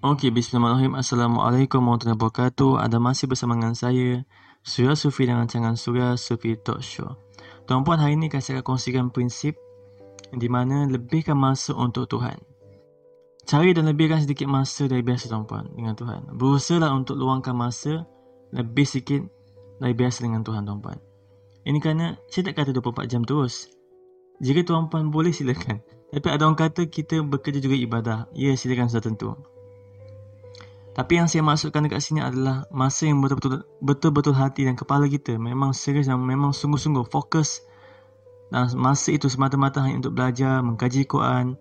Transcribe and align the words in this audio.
Okey, 0.00 0.32
bismillahirrahmanirrahim. 0.32 0.96
Assalamualaikum 0.96 1.84
warahmatullahi 1.84 2.16
wabarakatuh. 2.16 2.80
Ada 2.88 2.96
masih 2.96 3.28
bersama 3.28 3.52
dengan 3.52 3.76
saya, 3.76 4.24
Surya 4.64 4.96
Sufi 4.96 5.28
dengan 5.28 5.44
rancangan 5.44 5.76
Surya 5.76 6.16
Sufi 6.16 6.56
Talk 6.56 6.80
Show. 6.80 7.20
Tuan-puan, 7.68 8.00
hari 8.00 8.16
ini 8.16 8.32
saya 8.32 8.64
akan 8.64 8.80
kongsikan 8.80 9.12
prinsip 9.12 9.60
di 10.32 10.48
mana 10.48 10.88
lebihkan 10.88 11.36
masa 11.36 11.76
untuk 11.76 12.08
Tuhan. 12.08 12.40
Cari 13.44 13.76
dan 13.76 13.92
lebihkan 13.92 14.24
sedikit 14.24 14.48
masa 14.48 14.88
dari 14.88 15.04
biasa 15.04 15.28
tuan-puan 15.28 15.68
dengan 15.76 15.92
Tuhan. 15.92 16.32
Berusahalah 16.32 16.96
untuk 16.96 17.20
luangkan 17.20 17.52
masa 17.52 18.08
lebih 18.56 18.88
sikit 18.88 19.20
dari 19.84 19.92
biasa 19.92 20.24
dengan 20.24 20.40
Tuhan 20.40 20.64
tuan-puan. 20.64 20.96
Ini 21.68 21.76
kerana 21.76 22.16
saya 22.32 22.48
tak 22.48 22.64
kata 22.64 22.72
24 22.72 23.04
jam 23.04 23.20
terus. 23.20 23.68
Jika 24.40 24.64
tuan-puan 24.64 25.12
boleh 25.12 25.36
silakan. 25.36 25.84
Tapi 26.08 26.24
ada 26.32 26.48
orang 26.48 26.56
kata 26.56 26.88
kita 26.88 27.20
bekerja 27.20 27.60
juga 27.60 27.76
ibadah. 27.76 28.18
Ya, 28.32 28.56
silakan 28.56 28.88
sudah 28.88 29.04
tentu. 29.04 29.59
Tapi 30.90 31.22
yang 31.22 31.30
saya 31.30 31.46
maksudkan 31.46 31.86
dekat 31.86 32.02
sini 32.02 32.18
adalah 32.18 32.66
masa 32.74 33.06
yang 33.06 33.22
betul-betul 33.22 33.62
betul-betul 33.78 34.34
hati 34.34 34.66
dan 34.66 34.74
kepala 34.74 35.06
kita 35.06 35.38
memang 35.38 35.70
serius 35.70 36.10
dan 36.10 36.18
memang 36.18 36.50
sungguh-sungguh 36.50 37.06
fokus 37.06 37.62
dan 38.50 38.66
masa 38.74 39.14
itu 39.14 39.30
semata-mata 39.30 39.78
hanya 39.86 40.02
untuk 40.02 40.18
belajar, 40.18 40.58
mengkaji 40.58 41.06
Quran, 41.06 41.54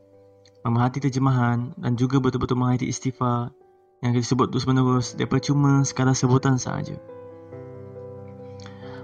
memerhati 0.66 0.98
terjemahan 1.06 1.78
dan 1.78 1.94
juga 1.94 2.18
betul-betul 2.18 2.58
menghayati 2.58 2.90
istighfar 2.90 3.54
yang 4.02 4.18
kita 4.18 4.26
sebut 4.34 4.50
terus 4.50 4.66
menerus 4.66 5.14
daripada 5.14 5.46
cuma 5.46 5.86
sekadar 5.86 6.18
sebutan 6.18 6.58
sahaja. 6.58 6.98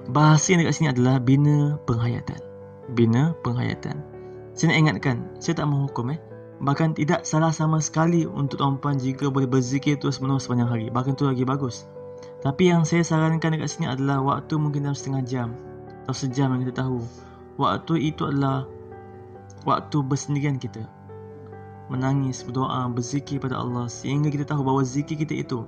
Bahasa 0.09 0.53
yang 0.53 0.65
dekat 0.65 0.75
sini 0.77 0.87
adalah 0.89 1.21
bina 1.21 1.77
penghayatan. 1.85 2.41
Bina 2.93 3.33
penghayatan. 3.41 3.97
Saya 4.53 4.73
nak 4.73 4.79
ingatkan, 4.81 5.17
saya 5.37 5.57
tak 5.61 5.67
menghukum 5.69 6.13
eh. 6.13 6.19
Bahkan 6.63 6.95
tidak 6.95 7.27
salah 7.27 7.51
sama 7.51 7.83
sekali 7.83 8.23
untuk 8.23 8.63
tuan-puan 8.63 8.95
jika 8.95 9.27
boleh 9.27 9.47
berzikir 9.47 9.99
terus 9.99 10.23
menerus 10.23 10.47
sepanjang 10.47 10.71
hari. 10.71 10.87
Bahkan 10.87 11.19
itu 11.19 11.25
lagi 11.27 11.43
bagus. 11.43 11.87
Tapi 12.39 12.71
yang 12.71 12.87
saya 12.87 13.03
sarankan 13.03 13.57
dekat 13.57 13.73
sini 13.75 13.89
adalah 13.89 14.23
waktu 14.23 14.55
mungkin 14.55 14.87
dalam 14.87 14.95
setengah 14.95 15.23
jam 15.25 15.49
atau 16.05 16.15
sejam 16.15 16.53
yang 16.55 16.61
kita 16.63 16.85
tahu. 16.85 17.03
Waktu 17.59 18.13
itu 18.13 18.29
adalah 18.29 18.63
waktu 19.67 19.97
bersendirian 20.05 20.55
kita. 20.61 20.85
Menangis, 21.91 22.41
berdoa, 22.41 22.87
berzikir 22.89 23.37
pada 23.37 23.59
Allah 23.61 23.91
sehingga 23.91 24.31
kita 24.31 24.47
tahu 24.47 24.65
bahawa 24.65 24.81
zikir 24.81 25.21
kita 25.21 25.37
itu 25.37 25.65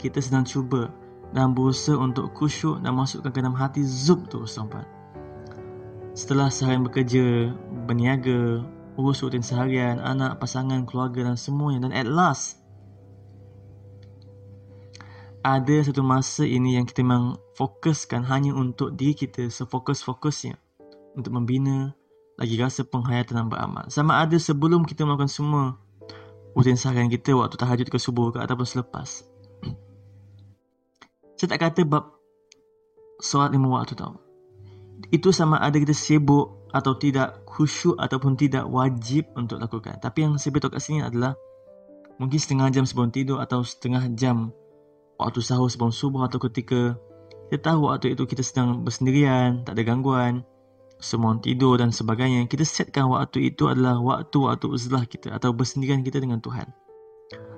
kita 0.00 0.16
sedang 0.24 0.48
cuba 0.48 0.88
dan 1.36 1.52
berusaha 1.52 1.94
untuk 2.00 2.32
khusyuk 2.32 2.80
dan 2.80 2.96
masukkan 2.96 3.28
ke 3.28 3.38
dalam 3.44 3.52
hati 3.52 3.84
zub 3.84 4.24
tu 4.32 4.48
tuan-puan. 4.48 4.88
Setelah 6.16 6.48
seharian 6.48 6.82
bekerja, 6.82 7.52
berniaga, 7.86 8.64
urus 9.00 9.24
rutin 9.24 9.40
seharian, 9.40 9.96
anak, 9.98 10.36
pasangan, 10.36 10.84
keluarga 10.84 11.24
dan 11.24 11.40
semuanya. 11.40 11.88
Dan 11.88 11.96
at 11.96 12.04
last, 12.04 12.60
ada 15.40 15.76
satu 15.80 16.04
masa 16.04 16.44
ini 16.44 16.76
yang 16.76 16.84
kita 16.84 17.00
memang 17.00 17.40
fokuskan 17.56 18.28
hanya 18.28 18.52
untuk 18.52 18.92
diri 18.92 19.16
kita 19.16 19.48
sefokus-fokusnya 19.48 20.52
untuk 21.16 21.32
membina 21.32 21.96
lagi 22.36 22.60
rasa 22.60 22.84
penghayatan 22.84 23.40
dan 23.40 23.46
beramal. 23.48 23.88
Sama 23.88 24.20
ada 24.20 24.36
sebelum 24.36 24.84
kita 24.84 25.08
melakukan 25.08 25.32
semua 25.32 25.80
rutin 26.52 26.76
seharian 26.76 27.08
kita 27.08 27.32
waktu 27.32 27.56
tahajud 27.56 27.88
ke 27.88 27.96
subuh 27.96 28.36
ke 28.36 28.38
ataupun 28.40 28.68
selepas. 28.68 29.24
Saya 31.40 31.56
tak 31.56 31.60
kata 31.72 31.88
bab 31.88 32.20
solat 33.16 33.52
lima 33.56 33.80
waktu 33.80 33.96
tau. 33.96 34.20
Itu 35.08 35.32
sama 35.32 35.56
ada 35.56 35.80
kita 35.80 35.96
sibuk 35.96 36.59
atau 36.70 36.94
tidak 36.94 37.42
khusyuk 37.46 37.98
ataupun 37.98 38.38
tidak 38.38 38.66
wajib 38.66 39.26
untuk 39.34 39.58
lakukan. 39.58 39.98
Tapi 39.98 40.26
yang 40.26 40.38
saya 40.38 40.54
beritahu 40.54 40.74
kat 40.74 40.82
sini 40.82 41.02
adalah 41.02 41.34
mungkin 42.16 42.38
setengah 42.38 42.70
jam 42.70 42.84
sebelum 42.86 43.10
tidur 43.10 43.42
atau 43.42 43.66
setengah 43.66 44.12
jam 44.14 44.54
waktu 45.18 45.40
sahur 45.44 45.68
sebelum 45.68 45.92
subuh 45.92 46.24
atau 46.26 46.40
ketika 46.48 46.96
kita 47.50 47.74
tahu 47.74 47.90
waktu 47.90 48.14
itu 48.14 48.22
kita 48.30 48.46
sedang 48.46 48.86
bersendirian, 48.86 49.66
tak 49.66 49.74
ada 49.74 49.82
gangguan, 49.82 50.46
semua 51.02 51.34
tidur 51.42 51.82
dan 51.82 51.90
sebagainya. 51.90 52.46
Kita 52.46 52.62
setkan 52.62 53.10
waktu 53.10 53.50
itu 53.50 53.66
adalah 53.66 53.98
waktu-waktu 53.98 54.70
uzlah 54.70 55.02
kita 55.02 55.34
atau 55.34 55.50
bersendirian 55.50 56.06
kita 56.06 56.22
dengan 56.22 56.38
Tuhan. 56.38 56.70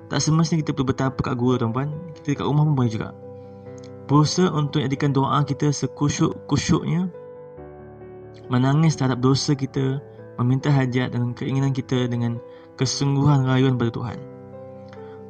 Tak 0.09 0.17
semestinya 0.17 0.65
kita 0.65 0.73
perlu 0.73 0.89
bertapa 0.89 1.19
kat 1.21 1.35
guru 1.37 1.61
tuan-puan. 1.61 1.93
Kita 2.17 2.33
dekat 2.33 2.45
rumah 2.49 2.65
pun 2.65 2.73
boleh 2.73 2.91
juga. 2.91 3.09
Berusaha 4.09 4.49
untuk 4.51 4.81
jadikan 4.81 5.13
doa 5.13 5.45
kita 5.45 5.69
sekusyuk-kusyuknya 5.69 7.07
menangis 8.51 8.95
terhadap 8.97 9.23
dosa 9.23 9.55
kita, 9.55 9.99
meminta 10.41 10.71
hajat 10.73 11.13
dan 11.13 11.31
keinginan 11.37 11.71
kita 11.71 12.07
dengan 12.09 12.41
kesungguhan 12.75 13.45
rayuan 13.45 13.77
pada 13.77 13.93
Tuhan. 13.93 14.17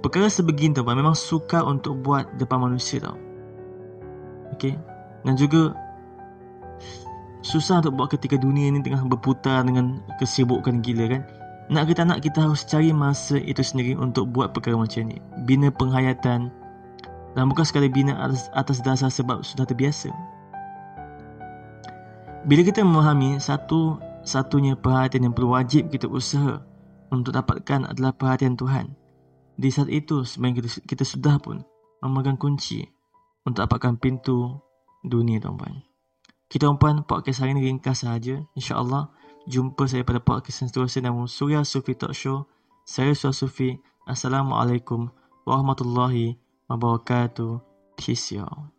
Perkara 0.04 0.28
sebegini 0.28 0.76
tuan 0.76 1.00
memang 1.00 1.16
suka 1.16 1.64
untuk 1.64 1.96
buat 2.04 2.28
depan 2.36 2.60
manusia 2.60 3.00
tau. 3.00 3.16
Okey. 4.52 4.76
Dan 5.24 5.40
juga 5.40 5.72
susah 7.40 7.80
untuk 7.80 7.96
buat 7.96 8.12
ketika 8.12 8.36
dunia 8.36 8.68
ini 8.68 8.84
tengah 8.84 9.04
berputar 9.08 9.64
dengan 9.64 10.04
kesibukan 10.20 10.84
gila 10.84 11.08
kan. 11.08 11.22
Nak 11.72 11.88
kita 11.88 12.04
nak 12.04 12.20
kita 12.20 12.44
harus 12.44 12.68
cari 12.68 12.92
masa 12.92 13.40
itu 13.40 13.64
sendiri 13.64 13.96
untuk 13.96 14.28
buat 14.28 14.52
perkara 14.52 14.76
macam 14.76 15.08
ni. 15.08 15.24
Bina 15.48 15.72
penghayatan 15.72 16.52
dan 17.34 17.44
bukan 17.50 17.66
sekali 17.66 17.88
bina 17.88 18.14
atas, 18.20 18.52
atas 18.52 18.84
dasar 18.84 19.08
sebab 19.08 19.40
sudah 19.42 19.64
terbiasa. 19.64 20.12
Bila 22.44 22.60
kita 22.60 22.84
memahami 22.84 23.40
satu 23.40 24.04
satunya 24.28 24.76
perhatian 24.76 25.32
yang 25.32 25.34
perlu 25.36 25.56
wajib 25.56 25.88
kita 25.88 26.12
usaha 26.12 26.60
untuk 27.08 27.32
dapatkan 27.32 27.96
adalah 27.96 28.12
perhatian 28.12 28.60
Tuhan. 28.60 29.00
Di 29.56 29.72
saat 29.72 29.88
itu 29.88 30.28
sebenarnya 30.28 30.60
kita, 30.60 30.70
kita 30.84 31.04
sudah 31.08 31.40
pun 31.40 31.64
memegang 32.04 32.36
kunci 32.36 32.84
untuk 33.48 33.64
dapatkan 33.64 33.96
pintu 33.96 34.60
dunia 35.08 35.40
tuan-puan. 35.40 35.88
Kita 36.52 36.68
tuan-puan 36.68 37.08
podcast 37.08 37.48
hari 37.48 37.56
ini 37.56 37.72
ringkas 37.72 38.04
sahaja. 38.04 38.44
InsyaAllah 38.60 39.08
jumpa 39.48 39.88
saya 39.88 40.04
pada 40.04 40.20
podcast 40.20 40.68
yang 40.68 40.68
seterusnya 40.68 41.16
nama 41.16 41.24
Surya 41.24 41.64
Sufi 41.64 41.96
Talk 41.96 42.12
Show. 42.12 42.44
Saya 42.84 43.16
Surya 43.16 43.40
Sufi. 43.40 43.70
Assalamualaikum 44.04 45.08
warahmatullahi 45.48 46.36
wabarakatuh. 46.68 47.64
Peace 47.96 48.36
y'all. 48.36 48.73